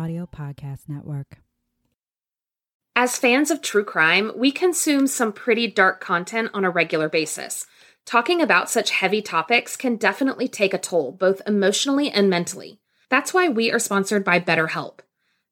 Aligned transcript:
Audio 0.00 0.26
Podcast 0.26 0.88
Network. 0.88 1.42
As 2.96 3.18
fans 3.18 3.50
of 3.50 3.60
true 3.60 3.84
crime, 3.84 4.32
we 4.34 4.50
consume 4.50 5.06
some 5.06 5.30
pretty 5.30 5.66
dark 5.66 6.00
content 6.00 6.48
on 6.54 6.64
a 6.64 6.70
regular 6.70 7.10
basis. 7.10 7.66
Talking 8.06 8.40
about 8.40 8.70
such 8.70 8.92
heavy 8.92 9.20
topics 9.20 9.76
can 9.76 9.96
definitely 9.96 10.48
take 10.48 10.72
a 10.72 10.78
toll, 10.78 11.12
both 11.12 11.42
emotionally 11.46 12.10
and 12.10 12.30
mentally. 12.30 12.80
That's 13.10 13.34
why 13.34 13.48
we 13.48 13.70
are 13.70 13.78
sponsored 13.78 14.24
by 14.24 14.40
BetterHelp. 14.40 15.00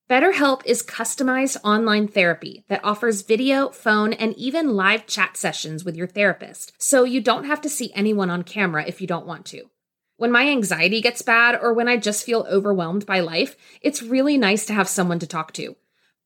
BetterHelp 0.08 0.62
is 0.64 0.82
customized 0.82 1.58
online 1.62 2.08
therapy 2.08 2.64
that 2.68 2.82
offers 2.82 3.20
video, 3.20 3.68
phone, 3.68 4.14
and 4.14 4.34
even 4.38 4.74
live 4.74 5.06
chat 5.06 5.36
sessions 5.36 5.84
with 5.84 5.94
your 5.94 6.06
therapist, 6.06 6.72
so 6.78 7.04
you 7.04 7.20
don't 7.20 7.44
have 7.44 7.60
to 7.60 7.68
see 7.68 7.92
anyone 7.94 8.30
on 8.30 8.44
camera 8.44 8.86
if 8.86 9.02
you 9.02 9.06
don't 9.06 9.26
want 9.26 9.44
to. 9.44 9.68
When 10.18 10.32
my 10.32 10.48
anxiety 10.48 11.00
gets 11.00 11.22
bad 11.22 11.56
or 11.62 11.72
when 11.72 11.86
I 11.86 11.96
just 11.96 12.26
feel 12.26 12.44
overwhelmed 12.50 13.06
by 13.06 13.20
life, 13.20 13.56
it's 13.80 14.02
really 14.02 14.36
nice 14.36 14.66
to 14.66 14.72
have 14.72 14.88
someone 14.88 15.20
to 15.20 15.28
talk 15.28 15.52
to. 15.52 15.76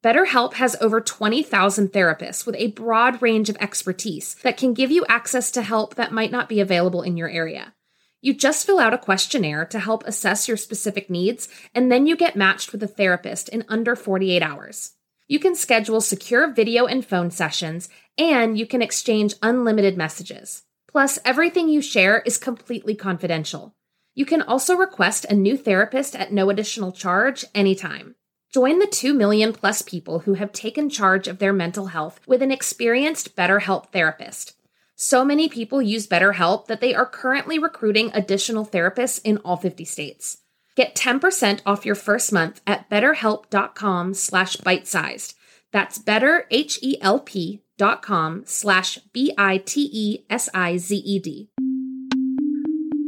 BetterHelp 0.02 0.54
has 0.54 0.76
over 0.80 1.02
20,000 1.02 1.92
therapists 1.92 2.46
with 2.46 2.56
a 2.56 2.68
broad 2.68 3.20
range 3.20 3.50
of 3.50 3.56
expertise 3.58 4.34
that 4.36 4.56
can 4.56 4.72
give 4.72 4.90
you 4.90 5.04
access 5.10 5.50
to 5.50 5.60
help 5.60 5.96
that 5.96 6.10
might 6.10 6.32
not 6.32 6.48
be 6.48 6.58
available 6.58 7.02
in 7.02 7.18
your 7.18 7.28
area. 7.28 7.74
You 8.22 8.32
just 8.32 8.64
fill 8.64 8.78
out 8.78 8.94
a 8.94 8.98
questionnaire 8.98 9.66
to 9.66 9.78
help 9.78 10.04
assess 10.06 10.48
your 10.48 10.56
specific 10.56 11.10
needs, 11.10 11.50
and 11.74 11.92
then 11.92 12.06
you 12.06 12.16
get 12.16 12.34
matched 12.34 12.72
with 12.72 12.82
a 12.82 12.88
therapist 12.88 13.50
in 13.50 13.62
under 13.68 13.94
48 13.94 14.42
hours. 14.42 14.92
You 15.28 15.38
can 15.38 15.54
schedule 15.54 16.00
secure 16.00 16.50
video 16.50 16.86
and 16.86 17.04
phone 17.04 17.30
sessions, 17.30 17.90
and 18.16 18.58
you 18.58 18.66
can 18.66 18.80
exchange 18.80 19.34
unlimited 19.42 19.98
messages. 19.98 20.62
Plus, 20.90 21.18
everything 21.26 21.68
you 21.68 21.82
share 21.82 22.20
is 22.20 22.38
completely 22.38 22.94
confidential. 22.94 23.74
You 24.14 24.26
can 24.26 24.42
also 24.42 24.76
request 24.76 25.24
a 25.24 25.34
new 25.34 25.56
therapist 25.56 26.14
at 26.14 26.32
no 26.32 26.50
additional 26.50 26.92
charge 26.92 27.46
anytime. 27.54 28.14
Join 28.52 28.78
the 28.78 28.86
2 28.86 29.14
million 29.14 29.54
plus 29.54 29.80
people 29.80 30.18
who 30.20 30.34
have 30.34 30.52
taken 30.52 30.90
charge 30.90 31.26
of 31.26 31.38
their 31.38 31.54
mental 31.54 31.86
health 31.86 32.20
with 32.26 32.42
an 32.42 32.50
experienced 32.50 33.34
BetterHelp 33.34 33.90
therapist. 33.92 34.52
So 34.94 35.24
many 35.24 35.48
people 35.48 35.80
use 35.80 36.06
BetterHelp 36.06 36.66
that 36.66 36.82
they 36.82 36.94
are 36.94 37.06
currently 37.06 37.58
recruiting 37.58 38.10
additional 38.12 38.66
therapists 38.66 39.22
in 39.24 39.38
all 39.38 39.56
50 39.56 39.86
states. 39.86 40.42
Get 40.76 40.94
10% 40.94 41.60
off 41.64 41.86
your 41.86 41.94
first 41.94 42.30
month 42.32 42.60
at 42.66 42.90
betterhelp.com 42.90 44.14
slash 44.14 44.56
bite-sized. 44.56 45.34
That's 45.72 45.98
betterhelp.com 45.98 48.42
slash 48.44 48.98
B-I-T-E-S-I-Z-E-D. 49.12 49.52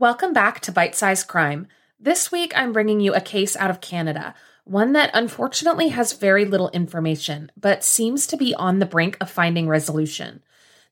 Welcome 0.00 0.32
back 0.32 0.60
to 0.60 0.70
Bite 0.70 0.94
Sized 0.94 1.26
Crime. 1.26 1.66
This 1.98 2.30
week, 2.30 2.52
I'm 2.54 2.72
bringing 2.72 3.00
you 3.00 3.14
a 3.14 3.20
case 3.20 3.56
out 3.56 3.68
of 3.68 3.80
Canada 3.80 4.32
one 4.62 4.92
that 4.92 5.10
unfortunately 5.12 5.88
has 5.88 6.12
very 6.12 6.44
little 6.44 6.68
information, 6.68 7.50
but 7.56 7.82
seems 7.82 8.24
to 8.28 8.36
be 8.36 8.54
on 8.54 8.78
the 8.78 8.86
brink 8.86 9.16
of 9.20 9.28
finding 9.28 9.66
resolution. 9.66 10.40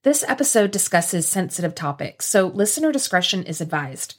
This 0.02 0.24
episode 0.26 0.72
discusses 0.72 1.28
sensitive 1.28 1.76
topics, 1.76 2.26
so 2.26 2.48
listener 2.48 2.90
discretion 2.90 3.44
is 3.44 3.60
advised. 3.60 4.16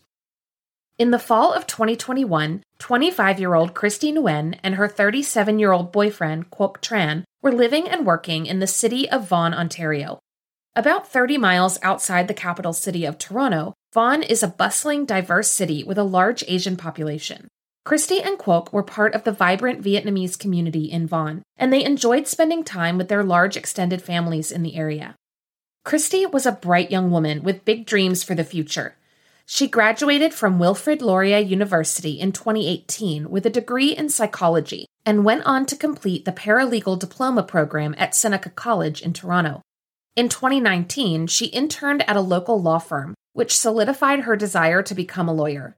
In 0.98 1.12
the 1.12 1.20
fall 1.20 1.52
of 1.52 1.68
2021, 1.68 2.64
25 2.80 3.40
year 3.42 3.56
old 3.56 3.74
Kristy 3.74 4.14
Nguyen 4.14 4.58
and 4.64 4.76
her 4.76 4.88
37 4.88 5.60
year 5.60 5.74
old 5.74 5.92
boyfriend, 5.92 6.50
Quoc 6.50 6.78
Tran, 6.78 7.26
were 7.42 7.52
living 7.52 7.90
and 7.90 8.06
working 8.06 8.46
in 8.46 8.60
the 8.60 8.68
city 8.68 9.10
of 9.10 9.28
Vaughan, 9.28 9.54
Ontario. 9.54 10.20
About 10.78 11.12
30 11.12 11.38
miles 11.40 11.78
outside 11.82 12.30
the 12.30 12.34
capital 12.34 12.72
city 12.72 13.04
of 13.04 13.18
Toronto, 13.18 13.74
Vaughan 13.98 14.22
is 14.22 14.44
a 14.44 14.48
bustling, 14.48 15.06
diverse 15.06 15.50
city 15.50 15.84
with 15.84 15.98
a 15.98 16.04
large 16.04 16.44
Asian 16.48 16.78
population. 16.78 17.48
Kristy 17.84 18.24
and 18.24 18.38
Quoc 18.38 18.72
were 18.72 18.84
part 18.84 19.16
of 19.16 19.24
the 19.24 19.32
vibrant 19.32 19.82
Vietnamese 19.82 20.38
community 20.38 20.86
in 20.86 21.08
Vaughan, 21.08 21.42
and 21.58 21.74
they 21.74 21.84
enjoyed 21.84 22.28
spending 22.28 22.64
time 22.64 23.00
with 23.00 23.08
their 23.08 23.24
large 23.24 23.58
extended 23.58 24.04
families 24.04 24.52
in 24.52 24.62
the 24.62 24.76
area. 24.76 25.16
Kristy 25.84 26.32
was 26.32 26.46
a 26.46 26.52
bright 26.52 26.92
young 26.92 27.10
woman 27.10 27.42
with 27.42 27.66
big 27.66 27.88
dreams 27.88 28.24
for 28.24 28.36
the 28.36 28.44
future. 28.44 28.96
She 29.48 29.68
graduated 29.68 30.32
from 30.32 30.60
Wilfrid 30.60 31.02
Laurier 31.02 31.40
University 31.40 32.20
in 32.20 32.32
2018 32.34 33.32
with 33.32 33.48
a 33.48 33.50
degree 33.50 33.96
in 33.96 34.10
psychology 34.10 34.86
and 35.08 35.26
went 35.26 35.44
on 35.48 35.66
to 35.66 35.76
complete 35.76 36.24
the 36.24 36.32
paralegal 36.32 37.00
diploma 37.00 37.42
program 37.42 37.96
at 37.98 38.14
Seneca 38.14 38.52
College 38.52 39.02
in 39.02 39.14
Toronto. 39.14 39.64
In 40.16 40.30
2019, 40.30 41.26
she 41.26 41.48
interned 41.48 42.08
at 42.08 42.16
a 42.16 42.22
local 42.22 42.62
law 42.62 42.78
firm, 42.78 43.16
which 43.38 43.56
solidified 43.56 44.22
her 44.22 44.36
desire 44.36 44.82
to 44.82 44.96
become 44.96 45.30
a 45.30 45.34
lawyer. 45.34 45.78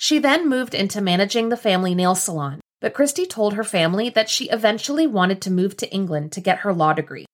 She 0.00 0.18
then 0.18 0.48
moved 0.48 0.74
into 0.74 1.00
managing 1.00 1.48
the 1.48 1.56
family 1.56 1.94
nail 1.94 2.16
salon, 2.16 2.60
but 2.80 2.92
Kristy 2.92 3.24
told 3.30 3.54
her 3.54 3.62
family 3.62 4.10
that 4.10 4.28
she 4.28 4.50
eventually 4.50 5.06
wanted 5.06 5.40
to 5.42 5.52
move 5.52 5.76
to 5.76 5.88
England 5.92 6.32
to 6.32 6.40
get 6.40 6.58
her 6.58 6.72
law 6.74 6.92
degree. 6.92 7.24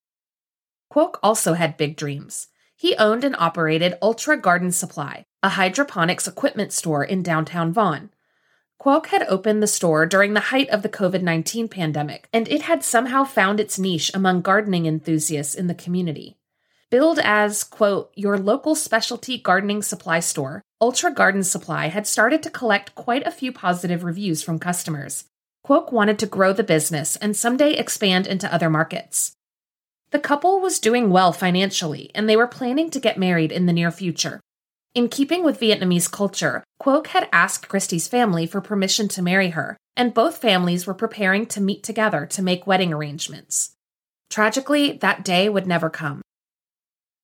Quoc 0.93 1.15
also 1.23 1.53
had 1.53 1.77
big 1.77 1.97
dreams. 1.97 2.47
He 2.75 2.95
owned 2.97 3.23
and 3.23 3.35
operated 3.39 3.97
Ultra 4.03 4.37
Garden 4.37 4.71
Supply, 4.71 5.23
a 5.41 5.49
hydroponics 5.49 6.27
equipment 6.27 6.71
store 6.71 7.03
in 7.03 7.23
downtown 7.23 7.73
Vaughan. 7.73 8.11
Quoc 8.79 9.07
had 9.07 9.25
opened 9.27 9.63
the 9.63 9.67
store 9.67 10.05
during 10.05 10.35
the 10.35 10.51
height 10.51 10.69
of 10.69 10.83
the 10.83 10.89
COVID 10.89 11.23
19 11.23 11.69
pandemic, 11.69 12.29
and 12.31 12.47
it 12.49 12.61
had 12.61 12.83
somehow 12.83 13.23
found 13.23 13.59
its 13.59 13.79
niche 13.79 14.11
among 14.13 14.41
gardening 14.41 14.85
enthusiasts 14.85 15.55
in 15.55 15.65
the 15.65 15.73
community. 15.73 16.37
Billed 16.91 17.19
as, 17.19 17.63
quote, 17.63 18.11
your 18.15 18.37
local 18.37 18.75
specialty 18.75 19.39
gardening 19.39 19.81
supply 19.81 20.19
store, 20.19 20.61
Ultra 20.79 21.11
Garden 21.11 21.43
Supply 21.43 21.87
had 21.87 22.05
started 22.05 22.43
to 22.43 22.49
collect 22.51 22.93
quite 22.93 23.25
a 23.25 23.31
few 23.31 23.51
positive 23.51 24.03
reviews 24.03 24.43
from 24.43 24.59
customers. 24.59 25.25
Quoc 25.65 25.91
wanted 25.91 26.19
to 26.19 26.27
grow 26.27 26.53
the 26.53 26.63
business 26.63 27.15
and 27.15 27.35
someday 27.35 27.73
expand 27.73 28.27
into 28.27 28.53
other 28.53 28.69
markets. 28.69 29.33
The 30.11 30.19
couple 30.19 30.59
was 30.59 30.79
doing 30.79 31.09
well 31.09 31.33
financially, 31.33 32.11
and 32.13 32.29
they 32.29 32.37
were 32.37 32.45
planning 32.47 32.91
to 32.91 32.99
get 32.99 33.17
married 33.17 33.51
in 33.51 33.65
the 33.65 33.73
near 33.73 33.89
future. 33.89 34.39
In 34.93 35.09
keeping 35.09 35.43
with 35.43 35.59
Vietnamese 35.59 36.09
culture, 36.09 36.63
Quoc 36.79 37.07
had 37.07 37.27
asked 37.33 37.67
Kristy's 37.67 38.07
family 38.07 38.45
for 38.45 38.61
permission 38.61 39.07
to 39.09 39.23
marry 39.23 39.49
her, 39.49 39.75
and 39.97 40.13
both 40.13 40.37
families 40.37 40.85
were 40.85 40.93
preparing 40.93 41.47
to 41.47 41.59
meet 41.59 41.81
together 41.81 42.27
to 42.27 42.43
make 42.43 42.67
wedding 42.67 42.93
arrangements. 42.93 43.71
Tragically, 44.29 44.91
that 44.93 45.25
day 45.25 45.49
would 45.49 45.65
never 45.65 45.89
come. 45.89 46.21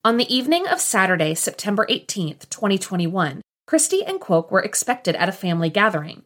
On 0.04 0.18
the 0.18 0.34
evening 0.34 0.68
of 0.68 0.82
Saturday, 0.82 1.36
September 1.36 1.86
18th, 1.88 2.50
2021, 2.50 3.44
Kristy 3.68 4.00
and 4.04 4.20
Quoc 4.20 4.50
were 4.50 4.64
expected 4.64 5.16
at 5.16 5.30
a 5.30 5.32
family 5.32 5.70
gathering. 5.70 6.24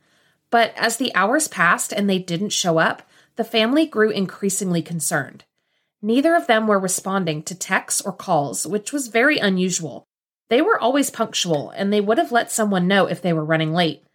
But 0.50 0.74
as 0.78 0.96
the 0.96 1.14
hours 1.14 1.50
passed 1.50 1.92
and 1.92 2.10
they 2.10 2.18
didn't 2.18 2.52
show 2.52 2.78
up, 2.78 3.02
the 3.36 3.44
family 3.44 3.86
grew 3.86 4.12
increasingly 4.12 4.82
concerned. 4.82 5.44
Neither 6.02 6.36
of 6.36 6.48
them 6.48 6.68
were 6.68 6.80
responding 6.80 7.44
to 7.44 7.54
texts 7.54 8.00
or 8.00 8.14
calls, 8.14 8.66
which 8.66 8.94
was 8.94 9.10
very 9.10 9.40
unusual. 9.40 10.06
They 10.50 10.62
were 10.62 10.80
always 10.80 11.10
punctual, 11.10 11.72
and 11.72 11.92
they 11.92 12.00
would 12.00 12.18
have 12.18 12.32
let 12.32 12.54
someone 12.54 12.88
know 12.88 13.08
if 13.08 13.22
they 13.22 13.34
were 13.34 13.44
running 13.44 13.74
late. 13.74 14.06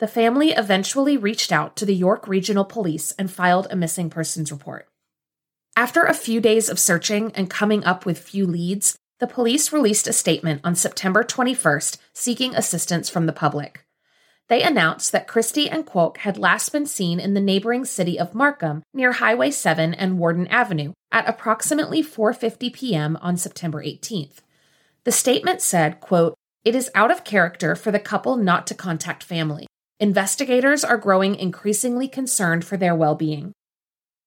The 0.00 0.08
family 0.08 0.50
eventually 0.50 1.16
reached 1.16 1.52
out 1.52 1.76
to 1.76 1.86
the 1.86 1.94
York 1.94 2.26
Regional 2.26 2.64
Police 2.64 3.12
and 3.12 3.30
filed 3.30 3.68
a 3.70 3.76
missing 3.76 4.10
persons 4.10 4.50
report. 4.50 4.88
After 5.78 6.04
a 6.04 6.14
few 6.14 6.40
days 6.40 6.70
of 6.70 6.78
searching 6.78 7.32
and 7.34 7.50
coming 7.50 7.84
up 7.84 8.06
with 8.06 8.18
few 8.18 8.46
leads, 8.46 8.96
the 9.18 9.26
police 9.26 9.72
released 9.72 10.06
a 10.06 10.12
statement 10.12 10.60
on 10.62 10.74
September 10.74 11.24
21st 11.24 11.96
seeking 12.12 12.54
assistance 12.54 13.08
from 13.08 13.26
the 13.26 13.32
public. 13.32 13.84
They 14.48 14.62
announced 14.62 15.10
that 15.12 15.26
Kristy 15.26 15.68
and 15.70 15.86
Quoc 15.86 16.18
had 16.18 16.38
last 16.38 16.70
been 16.70 16.86
seen 16.86 17.18
in 17.18 17.34
the 17.34 17.40
neighboring 17.40 17.84
city 17.84 18.18
of 18.18 18.34
Markham 18.34 18.82
near 18.94 19.12
Highway 19.12 19.50
7 19.50 19.94
and 19.94 20.18
Warden 20.18 20.46
Avenue 20.48 20.92
at 21.10 21.28
approximately 21.28 22.02
4:50 22.02 22.72
p.m. 22.72 23.16
on 23.20 23.36
September 23.36 23.82
18th. 23.82 24.38
The 25.04 25.12
statement 25.12 25.62
said, 25.62 26.00
quote, 26.00 26.34
"It 26.64 26.74
is 26.74 26.90
out 26.94 27.10
of 27.10 27.24
character 27.24 27.74
for 27.74 27.90
the 27.90 27.98
couple 27.98 28.36
not 28.36 28.66
to 28.68 28.74
contact 28.74 29.24
family. 29.24 29.66
Investigators 29.98 30.84
are 30.84 30.98
growing 30.98 31.34
increasingly 31.34 32.06
concerned 32.06 32.64
for 32.64 32.76
their 32.76 32.94
well-being. 32.94 33.52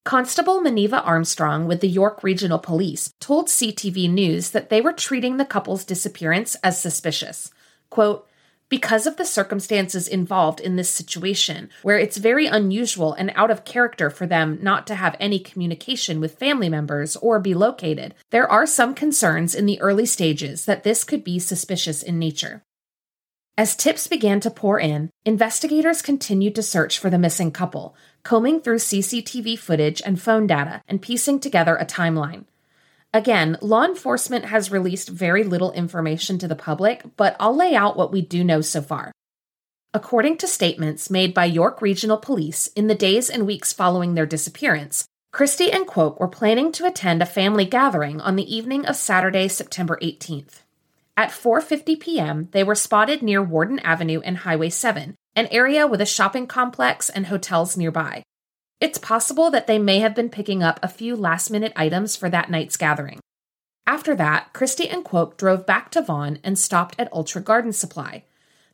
Constable 0.09 0.59
Maniva 0.59 1.05
Armstrong 1.05 1.67
with 1.67 1.81
the 1.81 1.87
York 1.87 2.23
Regional 2.23 2.57
Police 2.57 3.13
told 3.19 3.47
CTV 3.47 4.09
News 4.09 4.49
that 4.49 4.71
they 4.71 4.81
were 4.81 4.91
treating 4.91 5.37
the 5.37 5.45
couple's 5.45 5.85
disappearance 5.85 6.55
as 6.63 6.81
suspicious. 6.81 7.51
Quote, 7.91 8.27
Because 8.69 9.05
of 9.05 9.17
the 9.17 9.23
circumstances 9.23 10.07
involved 10.07 10.59
in 10.59 10.77
this 10.77 10.89
situation, 10.89 11.69
where 11.83 11.99
it's 11.99 12.17
very 12.17 12.47
unusual 12.47 13.13
and 13.13 13.31
out 13.35 13.51
of 13.51 13.65
character 13.65 14.09
for 14.09 14.25
them 14.25 14.57
not 14.63 14.87
to 14.87 14.95
have 14.95 15.15
any 15.19 15.37
communication 15.37 16.19
with 16.19 16.39
family 16.39 16.69
members 16.69 17.15
or 17.17 17.39
be 17.39 17.53
located, 17.53 18.15
there 18.31 18.51
are 18.51 18.65
some 18.65 18.95
concerns 18.95 19.53
in 19.53 19.67
the 19.67 19.79
early 19.79 20.07
stages 20.07 20.65
that 20.65 20.81
this 20.81 21.03
could 21.03 21.23
be 21.23 21.37
suspicious 21.37 22.01
in 22.01 22.17
nature. 22.17 22.63
As 23.59 23.75
tips 23.75 24.07
began 24.07 24.39
to 24.39 24.49
pour 24.49 24.79
in, 24.79 25.09
investigators 25.25 26.01
continued 26.01 26.55
to 26.55 26.63
search 26.63 26.97
for 26.97 27.09
the 27.09 27.17
missing 27.19 27.51
couple, 27.51 27.93
combing 28.23 28.61
through 28.61 28.77
CCTV 28.77 29.59
footage 29.59 30.01
and 30.05 30.21
phone 30.21 30.47
data 30.47 30.81
and 30.87 31.01
piecing 31.01 31.41
together 31.41 31.75
a 31.75 31.85
timeline. 31.85 32.45
Again, 33.13 33.57
law 33.59 33.83
enforcement 33.83 34.45
has 34.45 34.71
released 34.71 35.09
very 35.09 35.43
little 35.43 35.73
information 35.73 36.37
to 36.37 36.47
the 36.47 36.55
public, 36.55 37.03
but 37.17 37.35
I'll 37.37 37.53
lay 37.53 37.75
out 37.75 37.97
what 37.97 38.13
we 38.13 38.21
do 38.21 38.45
know 38.45 38.61
so 38.61 38.81
far. 38.81 39.11
According 39.93 40.37
to 40.37 40.47
statements 40.47 41.09
made 41.09 41.33
by 41.33 41.43
York 41.43 41.81
Regional 41.81 42.15
Police 42.15 42.67
in 42.77 42.87
the 42.87 42.95
days 42.95 43.29
and 43.29 43.45
weeks 43.45 43.73
following 43.73 44.15
their 44.15 44.25
disappearance, 44.25 45.03
Kristy 45.35 45.69
and 45.75 45.85
Quoc 45.85 46.17
were 46.17 46.29
planning 46.29 46.71
to 46.71 46.85
attend 46.85 47.21
a 47.21 47.25
family 47.25 47.65
gathering 47.65 48.21
on 48.21 48.37
the 48.37 48.55
evening 48.55 48.85
of 48.85 48.95
Saturday, 48.95 49.49
September 49.49 49.99
18th. 50.01 50.61
At 51.19 51.31
4:50 51.31 51.99
p.m., 51.99 52.47
they 52.51 52.63
were 52.63 52.75
spotted 52.75 53.21
near 53.21 53.43
Warden 53.43 53.79
Avenue 53.79 54.21
and 54.21 54.37
Highway 54.37 54.69
7, 54.69 55.15
an 55.35 55.47
area 55.51 55.85
with 55.85 55.99
a 55.99 56.05
shopping 56.05 56.47
complex 56.47 57.09
and 57.09 57.27
hotels 57.27 57.75
nearby. 57.75 58.23
It's 58.79 58.97
possible 58.97 59.51
that 59.51 59.67
they 59.67 59.79
may 59.79 59.99
have 59.99 60.15
been 60.15 60.29
picking 60.29 60.63
up 60.63 60.79
a 60.81 60.87
few 60.87 61.17
last 61.17 61.49
minute 61.49 61.73
items 61.75 62.15
for 62.15 62.29
that 62.29 62.49
night's 62.49 62.77
gathering. 62.77 63.19
After 63.85 64.15
that, 64.15 64.53
Kristy 64.53 64.89
and 64.89 65.03
Quoc 65.03 65.35
drove 65.35 65.65
back 65.65 65.91
to 65.91 66.01
Vaughan 66.01 66.39
and 66.41 66.57
stopped 66.57 66.95
at 66.97 67.11
Ultra 67.11 67.41
Garden 67.41 67.73
Supply. 67.73 68.23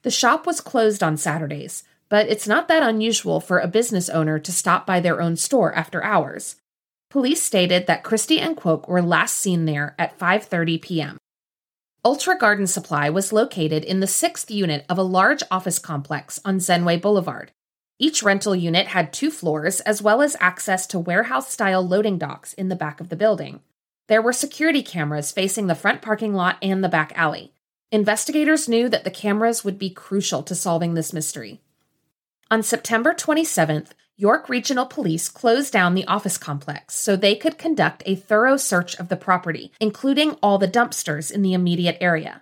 The 0.03 0.11
shop 0.11 0.45
was 0.45 0.61
closed 0.61 1.01
on 1.01 1.17
Saturdays, 1.17 1.83
but 2.09 2.27
it's 2.29 2.47
not 2.47 2.67
that 2.67 2.83
unusual 2.83 3.39
for 3.39 3.57
a 3.57 3.67
business 3.67 4.07
owner 4.07 4.37
to 4.37 4.51
stop 4.51 4.85
by 4.85 4.99
their 4.99 5.19
own 5.19 5.35
store 5.35 5.73
after 5.73 6.03
hours. 6.03 6.57
Police 7.09 7.41
stated 7.41 7.87
that 7.87 8.03
Kristy 8.03 8.37
and 8.37 8.55
Quoc 8.55 8.87
were 8.87 9.01
last 9.01 9.35
seen 9.35 9.65
there 9.65 9.95
at 9.97 10.19
5:30 10.19 10.79
p.m. 10.79 11.17
Ultra 12.05 12.37
Garden 12.37 12.67
Supply 12.67 13.09
was 13.09 13.33
located 13.33 13.83
in 13.83 13.99
the 13.99 14.05
6th 14.05 14.51
unit 14.51 14.85
of 14.87 14.99
a 14.99 15.01
large 15.01 15.41
office 15.49 15.79
complex 15.79 16.39
on 16.45 16.59
Zenway 16.59 17.01
Boulevard. 17.01 17.51
Each 17.97 18.21
rental 18.21 18.55
unit 18.55 18.89
had 18.89 19.11
two 19.11 19.31
floors, 19.31 19.79
as 19.79 20.03
well 20.03 20.21
as 20.21 20.37
access 20.39 20.85
to 20.87 20.99
warehouse 20.99 21.51
style 21.51 21.81
loading 21.81 22.19
docks 22.19 22.53
in 22.53 22.67
the 22.69 22.75
back 22.75 23.01
of 23.01 23.09
the 23.09 23.15
building. 23.15 23.61
There 24.07 24.21
were 24.21 24.33
security 24.33 24.83
cameras 24.83 25.31
facing 25.31 25.65
the 25.65 25.73
front 25.73 26.03
parking 26.03 26.35
lot 26.35 26.59
and 26.61 26.83
the 26.83 26.89
back 26.89 27.11
alley. 27.15 27.53
Investigators 27.91 28.69
knew 28.69 28.87
that 28.87 29.03
the 29.03 29.09
cameras 29.09 29.63
would 29.65 29.79
be 29.79 29.89
crucial 29.89 30.43
to 30.43 30.53
solving 30.53 30.93
this 30.93 31.11
mystery. 31.11 31.59
On 32.51 32.61
September 32.61 33.15
27th, 33.15 33.93
York 34.17 34.47
Regional 34.47 34.85
Police 34.85 35.27
closed 35.27 35.73
down 35.73 35.93
the 35.93 36.07
office 36.07 36.37
complex 36.37 36.95
so 36.95 37.17
they 37.17 37.35
could 37.35 37.57
conduct 37.57 38.01
a 38.05 38.15
thorough 38.15 38.55
search 38.55 38.95
of 38.95 39.09
the 39.09 39.17
property, 39.17 39.73
including 39.81 40.31
all 40.41 40.57
the 40.57 40.69
dumpsters 40.69 41.29
in 41.29 41.41
the 41.41 41.53
immediate 41.53 41.97
area. 41.99 42.41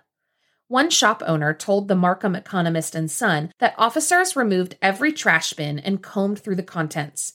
One 0.68 0.88
shop 0.88 1.20
owner 1.26 1.52
told 1.52 1.88
the 1.88 1.96
Markham 1.96 2.36
Economist 2.36 2.94
and 2.94 3.10
Sun 3.10 3.50
that 3.58 3.74
officers 3.76 4.36
removed 4.36 4.76
every 4.80 5.12
trash 5.12 5.52
bin 5.52 5.80
and 5.80 6.00
combed 6.00 6.38
through 6.38 6.56
the 6.56 6.62
contents. 6.62 7.34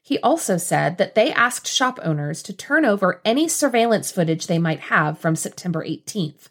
He 0.00 0.20
also 0.20 0.56
said 0.56 0.96
that 0.98 1.16
they 1.16 1.32
asked 1.32 1.66
shop 1.66 1.98
owners 2.00 2.44
to 2.44 2.52
turn 2.52 2.84
over 2.84 3.20
any 3.24 3.48
surveillance 3.48 4.12
footage 4.12 4.46
they 4.46 4.58
might 4.60 4.80
have 4.80 5.18
from 5.18 5.34
September 5.34 5.84
18th. 5.84 6.48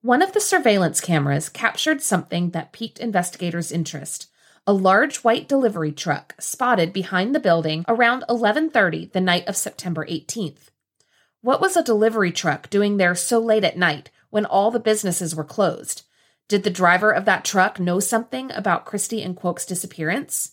One 0.00 0.22
of 0.22 0.32
the 0.32 0.40
surveillance 0.40 1.02
cameras 1.02 1.50
captured 1.50 2.00
something 2.00 2.50
that 2.50 2.72
piqued 2.72 2.98
investigators' 2.98 3.70
interest. 3.70 4.29
A 4.70 4.72
large 4.72 5.24
white 5.24 5.48
delivery 5.48 5.90
truck 5.90 6.36
spotted 6.38 6.92
behind 6.92 7.34
the 7.34 7.40
building 7.40 7.84
around 7.88 8.22
11:30 8.28 9.10
the 9.10 9.20
night 9.20 9.48
of 9.48 9.56
September 9.56 10.06
18th. 10.06 10.70
What 11.40 11.60
was 11.60 11.76
a 11.76 11.82
delivery 11.82 12.30
truck 12.30 12.70
doing 12.70 12.96
there 12.96 13.16
so 13.16 13.40
late 13.40 13.64
at 13.64 13.76
night 13.76 14.10
when 14.28 14.46
all 14.46 14.70
the 14.70 14.78
businesses 14.78 15.34
were 15.34 15.42
closed? 15.42 16.02
Did 16.46 16.62
the 16.62 16.70
driver 16.70 17.10
of 17.10 17.24
that 17.24 17.44
truck 17.44 17.80
know 17.80 17.98
something 17.98 18.52
about 18.52 18.86
Kristy 18.86 19.24
and 19.24 19.36
Quoc's 19.36 19.66
disappearance? 19.66 20.52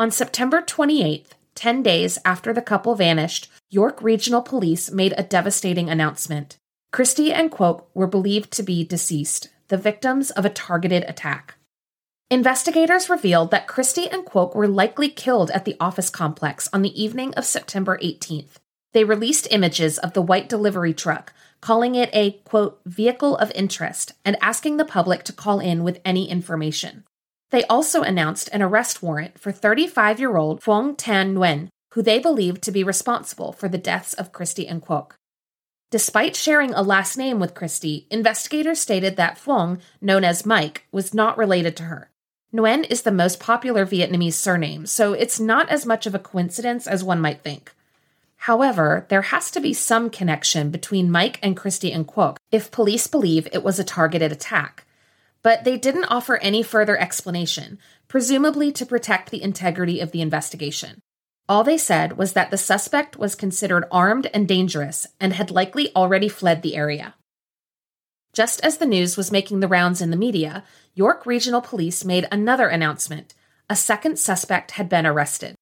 On 0.00 0.10
September 0.10 0.60
28th, 0.60 1.34
10 1.54 1.84
days 1.84 2.18
after 2.24 2.52
the 2.52 2.60
couple 2.60 2.96
vanished, 2.96 3.48
York 3.70 4.02
Regional 4.02 4.42
Police 4.42 4.90
made 4.90 5.14
a 5.16 5.22
devastating 5.22 5.88
announcement. 5.88 6.58
Kristy 6.92 7.32
and 7.32 7.52
Quoc 7.52 7.84
were 7.94 8.08
believed 8.08 8.50
to 8.54 8.64
be 8.64 8.82
deceased, 8.82 9.48
the 9.68 9.78
victims 9.78 10.32
of 10.32 10.44
a 10.44 10.50
targeted 10.50 11.04
attack. 11.04 11.54
Investigators 12.28 13.08
revealed 13.08 13.52
that 13.52 13.68
Kristy 13.68 14.12
and 14.12 14.24
Quoc 14.24 14.56
were 14.56 14.66
likely 14.66 15.08
killed 15.08 15.48
at 15.52 15.64
the 15.64 15.76
office 15.78 16.10
complex 16.10 16.68
on 16.72 16.82
the 16.82 17.00
evening 17.00 17.32
of 17.34 17.44
September 17.44 17.96
18th. 18.02 18.56
They 18.92 19.04
released 19.04 19.46
images 19.52 19.96
of 19.96 20.12
the 20.12 20.22
white 20.22 20.48
delivery 20.48 20.92
truck, 20.92 21.32
calling 21.60 21.94
it 21.94 22.10
a, 22.12 22.32
quote, 22.42 22.80
vehicle 22.84 23.36
of 23.36 23.52
interest, 23.54 24.10
and 24.24 24.36
asking 24.40 24.76
the 24.76 24.84
public 24.84 25.22
to 25.22 25.32
call 25.32 25.60
in 25.60 25.84
with 25.84 26.00
any 26.04 26.28
information. 26.28 27.04
They 27.50 27.62
also 27.66 28.02
announced 28.02 28.48
an 28.52 28.60
arrest 28.60 29.04
warrant 29.04 29.38
for 29.38 29.52
35 29.52 30.18
year 30.18 30.36
old 30.36 30.60
Phuong 30.60 30.96
Tan 30.98 31.32
Nguyen, 31.32 31.68
who 31.92 32.02
they 32.02 32.18
believed 32.18 32.60
to 32.62 32.72
be 32.72 32.82
responsible 32.82 33.52
for 33.52 33.68
the 33.68 33.78
deaths 33.78 34.14
of 34.14 34.32
Kristy 34.32 34.68
and 34.68 34.82
Quoc. 34.82 35.12
Despite 35.92 36.34
sharing 36.34 36.74
a 36.74 36.82
last 36.82 37.16
name 37.16 37.38
with 37.38 37.54
Kristy, 37.54 38.06
investigators 38.10 38.80
stated 38.80 39.14
that 39.14 39.38
Phuong, 39.38 39.80
known 40.00 40.24
as 40.24 40.44
Mike, 40.44 40.88
was 40.90 41.14
not 41.14 41.38
related 41.38 41.76
to 41.76 41.84
her. 41.84 42.10
Nguyen 42.54 42.88
is 42.88 43.02
the 43.02 43.10
most 43.10 43.40
popular 43.40 43.84
Vietnamese 43.84 44.34
surname, 44.34 44.86
so 44.86 45.12
it's 45.12 45.40
not 45.40 45.68
as 45.68 45.84
much 45.84 46.06
of 46.06 46.14
a 46.14 46.18
coincidence 46.18 46.86
as 46.86 47.02
one 47.02 47.20
might 47.20 47.42
think. 47.42 47.72
However, 48.36 49.06
there 49.08 49.22
has 49.22 49.50
to 49.50 49.60
be 49.60 49.74
some 49.74 50.10
connection 50.10 50.70
between 50.70 51.10
Mike 51.10 51.38
and 51.42 51.56
Kristy 51.56 51.94
and 51.94 52.06
Quoc 52.06 52.36
if 52.52 52.70
police 52.70 53.06
believe 53.06 53.48
it 53.52 53.64
was 53.64 53.78
a 53.78 53.84
targeted 53.84 54.30
attack. 54.30 54.84
But 55.42 55.64
they 55.64 55.76
didn't 55.76 56.04
offer 56.04 56.36
any 56.36 56.62
further 56.62 56.96
explanation, 56.98 57.78
presumably 58.08 58.70
to 58.72 58.86
protect 58.86 59.30
the 59.30 59.42
integrity 59.42 60.00
of 60.00 60.12
the 60.12 60.20
investigation. 60.20 61.00
All 61.48 61.64
they 61.64 61.78
said 61.78 62.16
was 62.16 62.32
that 62.32 62.50
the 62.50 62.56
suspect 62.56 63.16
was 63.16 63.34
considered 63.34 63.84
armed 63.90 64.28
and 64.34 64.48
dangerous 64.48 65.06
and 65.20 65.32
had 65.32 65.50
likely 65.50 65.94
already 65.94 66.28
fled 66.28 66.62
the 66.62 66.76
area. 66.76 67.14
Just 68.36 68.60
as 68.60 68.76
the 68.76 68.84
news 68.84 69.16
was 69.16 69.32
making 69.32 69.60
the 69.60 69.66
rounds 69.66 70.02
in 70.02 70.10
the 70.10 70.16
media, 70.16 70.62
York 70.92 71.24
Regional 71.24 71.62
Police 71.62 72.04
made 72.04 72.28
another 72.30 72.68
announcement. 72.68 73.32
A 73.70 73.74
second 73.74 74.18
suspect 74.18 74.72
had 74.72 74.90
been 74.90 75.06
arrested. 75.06 75.54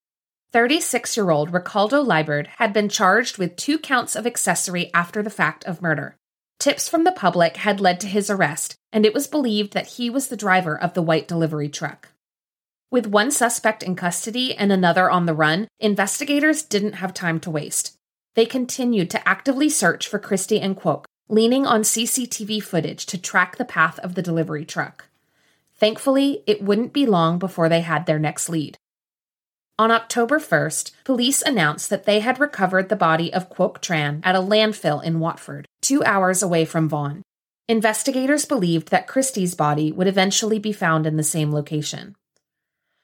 36 0.53 1.17
year 1.17 1.31
old 1.31 1.55
Ricardo 1.55 2.03
Liebert 2.03 2.49
had 2.59 2.73
been 2.73 2.89
charged 2.89 3.39
with 3.39 3.55
two 3.55 3.79
counts 3.79 4.17
of 4.17 4.27
accessory 4.27 4.93
after 4.93 5.23
the 5.23 5.31
fact 5.31 5.63
of 5.67 5.83
murder. 5.83 6.17
Tips 6.59 6.89
from 6.89 7.05
the 7.05 7.13
public 7.13 7.59
had 7.59 7.79
led 7.79 8.01
to 8.01 8.09
his 8.09 8.29
arrest, 8.29 8.75
and 8.93 9.07
it 9.07 9.15
was 9.15 9.29
believed 9.29 9.73
that 9.75 9.91
he 9.95 10.11
was 10.11 10.27
the 10.27 10.37
driver 10.37 10.77
of 10.77 10.95
the 10.95 11.03
white 11.03 11.29
delivery 11.29 11.69
truck. 11.69 12.09
With 12.91 13.07
one 13.07 13.31
suspect 13.31 13.85
in 13.85 13.95
custody 13.95 14.53
and 14.53 14.73
another 14.73 15.09
on 15.09 15.27
the 15.27 15.35
run, 15.35 15.69
investigators 15.79 16.65
didn't 16.65 16.95
have 16.95 17.15
time 17.15 17.39
to 17.41 17.53
waste. 17.53 17.97
They 18.35 18.47
continued 18.47 19.11
to 19.11 19.29
actively 19.29 19.69
search 19.69 20.09
for 20.09 20.19
Kristy 20.19 20.61
and 20.61 20.77
Quoc, 20.77 21.05
leaning 21.29 21.67
on 21.67 21.83
CCTV 21.83 22.63
footage 22.63 23.07
to 23.07 23.19
track 23.19 23.57
the 23.57 23.65
path 23.65 23.99
of 24.01 24.15
the 24.15 24.23
delivery 24.23 24.65
truck. 24.65 25.09
Thankfully, 25.77 26.43
it 26.47 26.63
wouldn't 26.63 26.93
be 26.93 27.07
long 27.07 27.39
before 27.39 27.69
they 27.69 27.81
had 27.81 28.07
their 28.07 28.19
next 28.19 28.49
lead. 28.49 28.79
On 29.77 29.91
October 29.91 30.39
1st, 30.39 30.93
police 31.05 31.43
announced 31.43 31.91
that 31.91 32.05
they 32.05 32.21
had 32.21 32.39
recovered 32.39 32.89
the 32.89 32.97
body 32.97 33.33
of 33.33 33.51
Quoc 33.51 33.81
Tran 33.81 34.21
at 34.23 34.37
a 34.37 34.41
landfill 34.41 35.03
in 35.03 35.19
Watford, 35.19 35.67
two 35.83 36.05
hours 36.05 36.43
away 36.43 36.65
from 36.65 36.89
Vaughan. 36.89 37.23
Investigators 37.69 38.45
believed 38.45 38.91
that 38.91 39.09
Kristy's 39.09 39.55
body 39.55 39.91
would 39.91 40.07
eventually 40.07 40.59
be 40.61 40.73
found 40.73 41.07
in 41.07 41.17
the 41.17 41.25
same 41.25 41.51
location. 41.53 42.15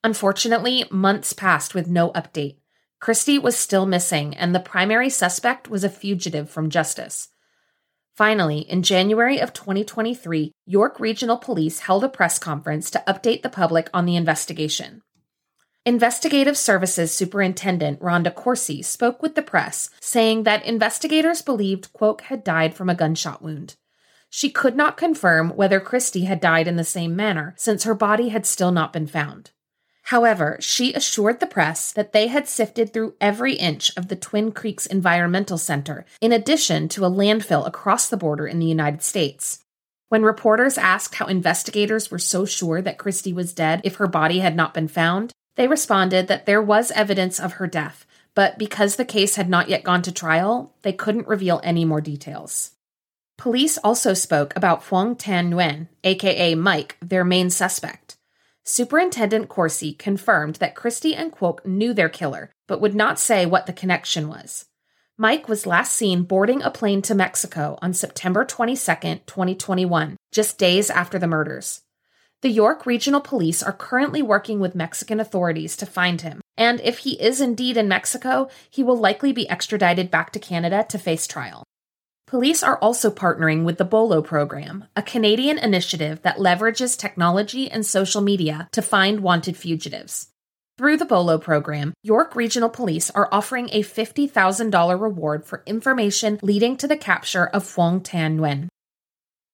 Unfortunately, 0.05 0.85
months 0.91 1.33
passed 1.33 1.75
with 1.75 1.89
no 1.89 2.11
update. 2.11 2.57
Kristy 3.03 3.43
was 3.43 3.57
still 3.57 3.87
missing, 3.87 4.37
and 4.37 4.55
the 4.55 4.61
primary 4.61 5.11
suspect 5.11 5.69
was 5.69 5.83
a 5.83 5.89
fugitive 5.89 6.49
from 6.49 6.71
justice. 6.71 7.31
Finally, 8.21 8.59
in 8.59 8.83
January 8.83 9.41
of 9.41 9.55
2023, 9.55 10.53
York 10.67 11.01
Regional 11.01 11.39
Police 11.39 11.81
held 11.81 12.05
a 12.05 12.09
press 12.11 12.39
conference 12.39 12.91
to 12.91 13.03
update 13.09 13.41
the 13.41 13.49
public 13.49 13.89
on 13.95 14.05
the 14.05 14.15
investigation. 14.15 15.01
Investigative 15.87 16.59
Services 16.59 17.15
Superintendent 17.15 17.99
Rhonda 18.01 18.35
Corsi 18.35 18.83
spoke 18.83 19.23
with 19.23 19.37
the 19.37 19.43
press, 19.43 19.89
saying 20.03 20.43
that 20.43 20.67
investigators 20.67 21.41
believed 21.41 21.95
Quoc 21.95 22.21
had 22.21 22.45
died 22.45 22.75
from 22.75 22.91
a 22.91 22.95
gunshot 22.95 23.41
wound. 23.41 23.77
She 24.29 24.51
could 24.51 24.77
not 24.77 24.99
confirm 24.99 25.57
whether 25.57 25.81
Kristy 25.81 26.27
had 26.27 26.41
died 26.41 26.69
in 26.69 26.77
the 26.77 26.85
same 26.85 27.17
manner, 27.17 27.55
since 27.57 27.85
her 27.85 27.95
body 27.95 28.29
had 28.29 28.45
still 28.45 28.71
not 28.71 28.93
been 28.93 29.07
found. 29.07 29.53
However, 30.05 30.57
she 30.61 30.93
assured 30.93 31.41
the 31.41 31.47
press 31.47 31.93
that 31.93 32.13
they 32.13 32.27
had 32.27 32.49
sifted 32.49 32.93
through 32.93 33.15
every 33.21 33.55
inch 33.55 33.93
of 33.97 34.09
the 34.09 34.17
Twin 34.17 34.53
Creeks 34.53 34.87
Environmental 34.87 35.59
Center, 35.59 36.05
in 36.21 36.33
addition 36.33 36.89
to 36.91 37.05
a 37.05 37.11
landfill 37.11 37.67
across 37.67 38.09
the 38.09 38.17
border 38.17 38.47
in 38.47 38.59
the 38.59 38.67
United 38.67 39.03
States. 39.03 39.65
When 40.09 40.23
reporters 40.23 40.77
asked 40.77 41.15
how 41.15 41.27
investigators 41.27 42.11
were 42.11 42.19
so 42.19 42.45
sure 42.45 42.83
that 42.83 42.99
Kristy 42.99 43.33
was 43.33 43.53
dead 43.53 43.81
if 43.85 43.97
her 43.97 44.09
body 44.09 44.41
had 44.41 44.57
not 44.57 44.75
been 44.75 44.89
found, 44.89 45.33
they 45.55 45.69
responded 45.69 46.27
that 46.27 46.47
there 46.47 46.63
was 46.63 46.91
evidence 46.91 47.39
of 47.39 47.55
her 47.55 47.69
death, 47.69 48.07
but 48.35 48.59
because 48.59 48.97
the 48.97 49.05
case 49.05 49.37
had 49.37 49.49
not 49.49 49.69
yet 49.69 49.85
gone 49.85 50.03
to 50.03 50.13
trial, 50.13 50.75
they 50.83 50.93
couldn't 50.93 51.29
reveal 51.29 51.61
any 51.63 51.85
more 51.85 52.01
details. 52.01 52.73
Police 53.39 53.79
also 53.79 54.13
spoke 54.13 54.55
about 54.57 54.83
Phuong 54.83 55.17
Tan 55.17 55.51
Nguyen, 55.51 55.89
aka 56.05 56.55
Mike, 56.55 56.97
their 57.01 57.25
main 57.25 57.49
suspect. 57.49 58.17
Superintendent 58.73 59.49
Corsi 59.49 59.95
confirmed 59.95 60.55
that 60.61 60.77
Kristy 60.77 61.13
and 61.17 61.33
Quoc 61.33 61.67
knew 61.67 61.93
their 61.93 62.09
killer, 62.09 62.53
but 62.69 62.81
would 62.81 62.95
not 62.95 63.19
say 63.19 63.45
what 63.45 63.67
the 63.67 63.73
connection 63.73 64.29
was. 64.29 64.67
Mike 65.19 65.49
was 65.49 65.67
last 65.67 65.93
seen 65.93 66.23
boarding 66.23 66.63
a 66.63 66.71
plane 66.71 67.03
to 67.03 67.13
Mexico 67.13 67.81
on 67.83 67.93
September 67.93 68.45
22, 68.45 68.77
2021, 69.27 70.17
just 70.31 70.57
days 70.57 70.89
after 70.89 71.19
the 71.19 71.27
murders. 71.27 71.81
The 72.43 72.49
York 72.49 72.87
Regional 72.87 73.21
Police 73.21 73.61
are 73.61 73.73
currently 73.73 74.23
working 74.23 74.61
with 74.61 74.77
Mexican 74.77 75.19
authorities 75.19 75.77
to 75.79 75.85
find 75.85 76.21
him, 76.21 76.41
and 76.57 76.81
if 76.83 76.99
he 76.99 77.21
is 77.21 77.41
indeed 77.41 77.77
in 77.77 77.89
Mexico, 77.89 78.49
he 78.71 78.85
will 78.85 78.97
likely 78.97 79.33
be 79.33 79.51
extradited 79.51 80.13
back 80.13 80.31
to 80.35 80.39
Canada 80.39 80.87
to 80.91 80.97
face 80.97 81.27
trial. 81.27 81.65
Police 82.31 82.63
are 82.63 82.79
also 82.79 83.11
partnering 83.11 83.65
with 83.65 83.77
the 83.77 83.85
BOLO 83.85 84.23
program, 84.23 84.85
a 84.95 85.03
Canadian 85.03 85.59
initiative 85.59 86.23
that 86.23 86.37
leverages 86.37 86.97
technology 86.97 87.69
and 87.69 87.85
social 87.85 88.21
media 88.21 88.69
to 88.71 88.81
find 88.83 89.19
wanted 89.19 89.57
fugitives. 89.57 90.29
Through 90.79 90.99
the 90.99 91.05
BOLO 91.05 91.39
program, 91.39 91.93
York 92.05 92.37
Regional 92.37 92.69
Police 92.69 93.11
are 93.11 93.29
offering 93.33 93.69
a 93.73 93.83
$50,000 93.83 95.01
reward 95.01 95.45
for 95.45 95.65
information 95.67 96.39
leading 96.41 96.77
to 96.77 96.87
the 96.87 96.97
capture 96.97 97.49
of 97.49 97.65
Phuong 97.65 98.01
Tan 98.05 98.39
Nguyen. 98.39 98.69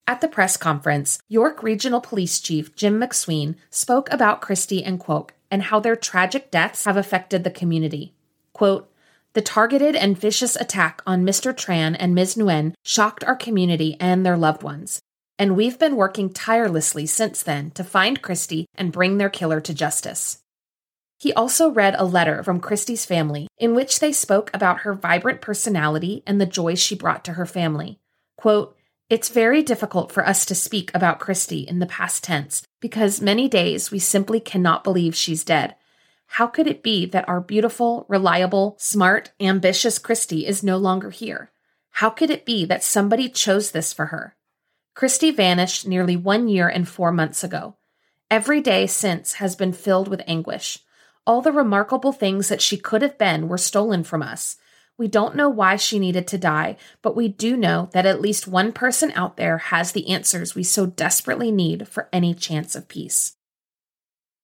At 0.07 0.21
the 0.21 0.29
press 0.29 0.59
conference, 0.59 1.19
York 1.31 1.63
Regional 1.63 2.03
Police 2.03 2.41
Chief 2.41 2.77
Jim 2.77 3.01
MacSween 3.01 3.55
spoke 3.71 4.13
about 4.13 4.43
Kristy 4.43 4.83
and 4.85 5.01
Quoc 5.01 5.31
and 5.51 5.63
how 5.63 5.81
their 5.81 5.97
tragic 5.97 6.51
deaths 6.51 6.85
have 6.85 6.99
affected 6.99 7.43
the 7.43 7.51
community. 7.51 8.13
Quote, 8.53 8.93
the 9.37 9.43
targeted 9.43 9.95
and 9.95 10.19
vicious 10.19 10.57
attack 10.57 11.03
on 11.07 11.23
Mr. 11.23 11.53
Tran 11.53 11.95
and 12.01 12.15
Ms. 12.15 12.37
Nguyen 12.37 12.73
shocked 12.83 13.23
our 13.25 13.37
community 13.37 13.95
and 14.01 14.25
their 14.25 14.39
loved 14.39 14.63
ones, 14.63 14.99
and 15.39 15.55
we've 15.55 15.79
been 15.79 15.95
working 15.95 16.33
tirelessly 16.33 17.05
since 17.05 17.43
then 17.43 17.71
to 17.73 17.85
find 17.85 18.23
Kristy 18.23 18.65
and 18.77 18.91
bring 18.91 19.19
their 19.19 19.29
killer 19.29 19.61
to 19.61 19.75
justice. 19.75 20.39
He 21.19 21.35
also 21.35 21.69
read 21.69 21.95
a 21.99 22.05
letter 22.07 22.43
from 22.43 22.63
Kristy's 22.63 23.05
family 23.05 23.47
in 23.59 23.75
which 23.75 24.01
they 24.01 24.11
spoke 24.11 24.51
about 24.55 24.81
her 24.81 24.95
vibrant 24.95 25.43
personality 25.43 26.23
and 26.27 26.41
the 26.41 26.47
joy 26.47 26.75
she 26.75 26.95
brought 26.95 27.23
to 27.27 27.35
her 27.35 27.45
family. 27.45 27.99
Quote, 28.39 28.75
It's 29.11 29.29
very 29.29 29.63
difficult 29.63 30.11
for 30.13 30.27
us 30.27 30.47
to 30.47 30.55
speak 30.55 30.91
about 30.95 31.21
Kristy 31.21 31.67
in 31.67 31.79
the 31.79 31.85
past 31.85 32.25
tense 32.25 32.63
because 32.81 33.21
many 33.21 33.51
days 33.51 33.91
we 33.91 33.99
simply 33.99 34.41
cannot 34.41 34.83
believe 34.83 35.15
she's 35.15 35.45
dead. 35.45 35.75
How 36.27 36.47
could 36.47 36.67
it 36.67 36.83
be 36.83 37.07
that 37.07 37.29
our 37.29 37.41
beautiful, 37.41 38.05
reliable, 38.09 38.77
smart, 38.79 39.33
ambitious 39.41 39.99
Kristy 39.99 40.45
is 40.45 40.63
no 40.63 40.77
longer 40.77 41.11
here? 41.11 41.51
How 41.91 42.11
could 42.11 42.31
it 42.31 42.45
be 42.45 42.65
that 42.67 42.85
somebody 42.85 43.29
chose 43.29 43.71
this 43.71 43.93
for 43.93 44.07
her? 44.07 44.37
Kristy 44.95 45.35
vanished 45.35 45.87
nearly 45.87 46.17
one 46.17 46.49
year 46.49 46.69
and 46.69 46.89
four 46.89 47.13
months 47.13 47.45
ago. 47.45 47.77
Every 48.31 48.61
day 48.61 48.87
since 48.87 49.35
has 49.35 49.55
been 49.55 49.73
filled 49.73 50.09
with 50.09 50.23
anguish. 50.27 50.81
All 51.27 51.43
the 51.43 51.53
remarkable 51.53 52.13
things 52.13 52.49
that 52.49 52.63
she 52.63 52.77
could 52.77 53.03
have 53.03 53.19
been 53.19 53.49
were 53.49 53.59
stolen 53.59 54.05
from 54.05 54.23
us. 54.23 54.57
We 54.99 55.09
don't 55.09 55.37
know 55.37 55.49
why 55.49 55.77
she 55.77 55.99
needed 55.99 56.27
to 56.29 56.39
die, 56.39 56.77
but 57.03 57.15
we 57.15 57.29
do 57.29 57.57
know 57.57 57.91
that 57.93 58.07
at 58.07 58.21
least 58.21 58.49
one 58.49 58.73
person 58.73 59.13
out 59.15 59.37
there 59.37 59.59
has 59.59 59.93
the 59.93 60.09
answers 60.09 60.55
we 60.55 60.63
so 60.63 60.87
desperately 60.87 61.51
need 61.51 61.87
for 61.89 62.09
any 62.13 62.33
chance 62.35 62.75
of 62.75 62.89
peace. 62.89 63.36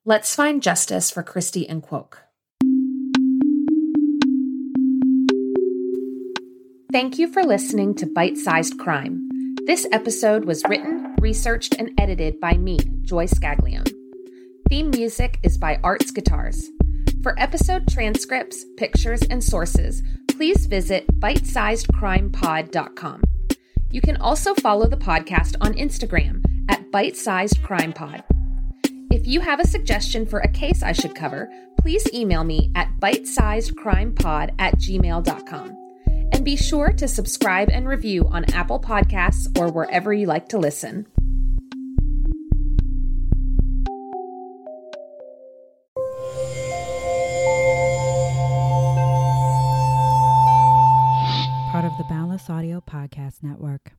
Let's 0.05 0.35
find 0.35 0.61
justice 0.61 1.09
for 1.09 1.23
Kristy 1.23 1.65
and 1.67 1.81
Quoc. 1.83 2.17
Thank 6.95 7.19
you 7.19 7.27
for 7.27 7.43
listening 7.43 7.93
to 7.95 8.05
Bite 8.05 8.37
Sized 8.37 8.79
Crime. 8.79 9.27
This 9.65 9.85
episode 9.91 10.45
was 10.45 10.63
written, 10.63 11.13
researched, 11.19 11.75
and 11.77 11.91
edited 11.99 12.39
by 12.39 12.53
me, 12.53 12.79
Joy 13.01 13.27
Scaglione. 13.27 13.91
Theme 14.69 14.91
music 14.91 15.37
is 15.43 15.57
by 15.57 15.77
Arts 15.83 16.11
Guitars. 16.11 16.69
For 17.21 17.37
episode 17.37 17.89
transcripts, 17.89 18.63
pictures, 18.77 19.23
and 19.23 19.43
sources, 19.43 20.03
please 20.29 20.67
visit 20.67 21.05
bitesizedcrimepod.com. 21.19 23.23
You 23.91 23.99
can 23.99 24.15
also 24.15 24.53
follow 24.53 24.87
the 24.87 24.95
podcast 24.95 25.57
on 25.59 25.73
Instagram 25.73 26.45
at 26.69 26.89
bite 26.93 27.17
sized 27.17 27.61
bitesizedcrimepod. 27.61 28.23
If 29.11 29.27
you 29.27 29.41
have 29.41 29.59
a 29.59 29.67
suggestion 29.67 30.25
for 30.25 30.39
a 30.39 30.47
case 30.47 30.81
I 30.81 30.93
should 30.93 31.13
cover, 31.13 31.51
please 31.81 32.07
email 32.13 32.45
me 32.45 32.71
at 32.73 32.87
bitesizedcrimepod 33.01 34.51
at 34.59 34.77
gmail.com. 34.77 35.84
And 36.31 36.43
be 36.43 36.55
sure 36.55 36.91
to 36.93 37.07
subscribe 37.07 37.69
and 37.69 37.87
review 37.87 38.27
on 38.29 38.45
Apple 38.53 38.79
Podcasts 38.79 39.57
or 39.57 39.71
wherever 39.71 40.13
you 40.13 40.27
like 40.27 40.49
to 40.49 40.57
listen. 40.57 41.07
part 51.75 51.91
of 51.91 51.97
the 51.97 52.05
Boundless 52.05 52.49
Audio 52.49 52.79
Podcast 52.79 53.43
Network. 53.43 53.91